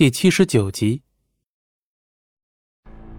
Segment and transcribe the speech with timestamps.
[0.00, 1.02] 第七十九集，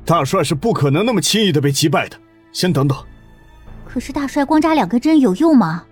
[0.04, 2.20] 大帅是不可能那么轻易的被击败的。
[2.52, 2.98] 先等等。
[3.86, 5.86] 可是大帅光扎两根针有用吗？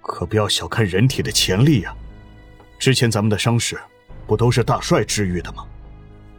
[0.00, 1.94] 可不要小看人体的潜力呀！
[2.78, 3.78] 之前咱们的伤势，
[4.26, 5.66] 不都是大帅治愈的吗？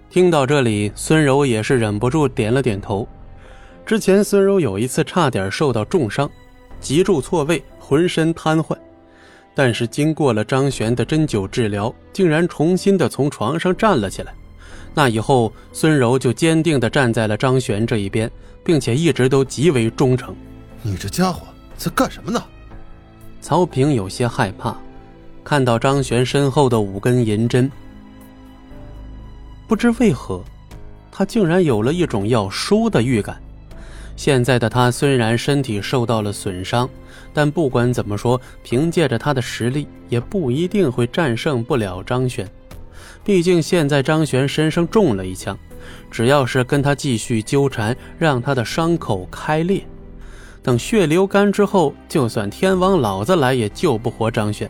[0.10, 3.08] 听到这里，孙柔也是忍不住点了点头。
[3.86, 6.28] 之前孙柔有一次差点受到重伤，
[6.80, 8.76] 脊柱错位，浑身瘫痪。
[9.56, 14.34] 但是经过了张璇的针灸治疗，竟然重新的从床上站了起来。
[14.94, 18.30] 那以后，孙柔就坚定的站在了张璇这一边，
[18.64, 20.36] 并且一直都极为忠诚。
[20.82, 21.48] 你这家伙
[21.78, 22.44] 在干什么呢？
[23.42, 24.76] 曹平有些害怕，
[25.44, 27.72] 看到张璇身后的五根银针，
[29.68, 30.44] 不知为何，
[31.12, 33.42] 他竟然有了一种要输的预感。
[34.16, 36.90] 现在的他虽然身体受到了损伤，
[37.34, 42.50] 但不管怎么说，凭借着他的实力，也不一定会战胜不了张璇。
[43.24, 45.58] 毕竟现在张璇身上中了一枪，
[46.10, 49.86] 只要是跟他继续纠缠，让他的伤口开裂，
[50.64, 54.70] 等血流干之后，就算天王老子来也救不活张璇。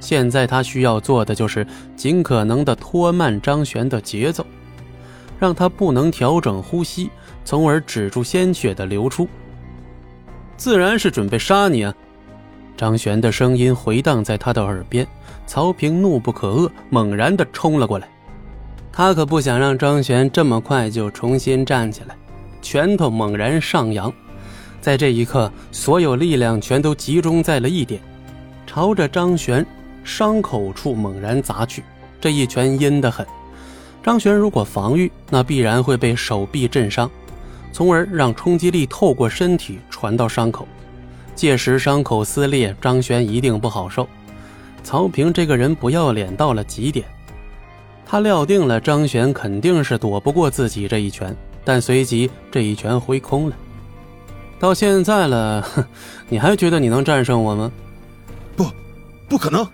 [0.00, 4.46] 现在他需要做的就是尽可能的拖慢张璇的节奏，
[5.38, 7.10] 让他不能调整呼吸。
[7.44, 9.28] 从而止住鲜血的流出。
[10.56, 11.94] 自然是准备杀你啊！
[12.76, 15.06] 张璇的声音回荡在他的耳边。
[15.44, 18.08] 曹平怒不可遏，猛然的冲了过来。
[18.92, 22.16] 他可不想让张璇这么快就重新站起来，
[22.62, 24.10] 拳头猛然上扬。
[24.80, 28.00] 在这一刻，所有力量全都集中在了一点，
[28.66, 29.66] 朝着张璇
[30.04, 31.82] 伤口处猛然砸去。
[32.20, 33.26] 这一拳阴得很。
[34.02, 37.10] 张璇如果防御，那必然会被手臂震伤。
[37.72, 40.68] 从而让冲击力透过身体传到伤口，
[41.34, 44.06] 届时伤口撕裂，张璇一定不好受。
[44.84, 47.06] 曹平这个人不要脸到了极点，
[48.04, 53.56] 他料定了张璇肯定是躲不过自己这一拳，但随即这一拳挥空了。
[54.58, 55.66] 到现在了，
[56.28, 57.72] 你还觉得你能战胜我吗？
[58.54, 58.66] 不，
[59.28, 59.66] 不可能！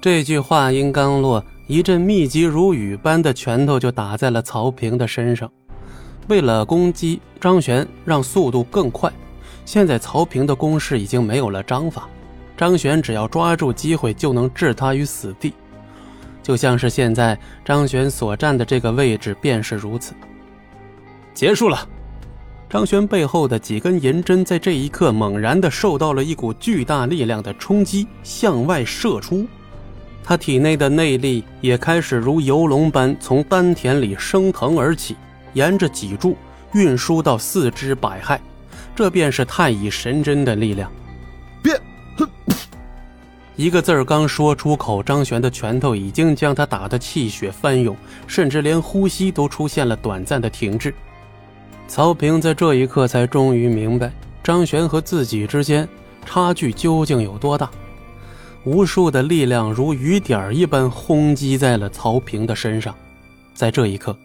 [0.00, 5.50] 这句话音刚落，一阵密集如雨般的拳头就打在了曹平的身上。
[6.28, 9.12] 为了攻击张玄，让速度更快。
[9.64, 12.08] 现在曹平的攻势已经没有了章法，
[12.56, 15.52] 张玄只要抓住机会就能置他于死地。
[16.42, 20.14] 就像是现在张玄所站的这个位置便是如此。
[21.32, 21.88] 结束了，
[22.68, 29.46] 张玄背后的几根银针在这一刻猛然的受到了一股巨大力量的冲击，向外射出。
[30.22, 35.16] 他体内的内力也开始如游龙般从丹田里升腾而起。
[35.54, 36.36] 沿着脊柱
[36.72, 38.38] 运输到四肢百骸，
[38.94, 40.92] 这便是太乙神针的力量。
[41.62, 41.80] 变，
[43.56, 50.92] 一个字儿刚说出口，张璇的拳头已经将他打得气血翻涌，甚至连呼吸都出现了短暂的停滞。
[51.86, 55.88] 曹平在这一刻才终于明白，张璇和自己之间
[56.26, 57.70] 差距究竟有多大。
[58.64, 62.94] 无数的力量如雨点一般轰击在了曹平的身上，
[63.54, 64.16] 在这一刻。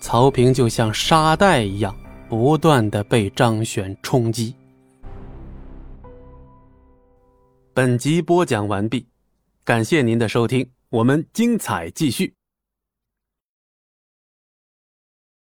[0.00, 1.94] 曹平就像沙袋一样，
[2.28, 4.54] 不断的被张璇冲击。
[7.74, 9.06] 本集播讲完毕，
[9.64, 12.35] 感谢您的收听，我们精彩继续。